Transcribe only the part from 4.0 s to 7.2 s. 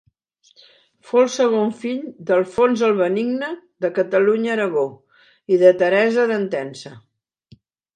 Catalunya-Aragó i de Teresa d'Entença.